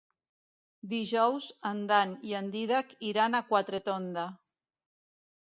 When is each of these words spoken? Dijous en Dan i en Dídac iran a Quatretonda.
Dijous 0.93 1.49
en 1.71 1.83
Dan 1.91 2.15
i 2.31 2.33
en 2.39 2.49
Dídac 2.57 2.97
iran 3.11 3.37
a 3.37 3.43
Quatretonda. 3.53 4.27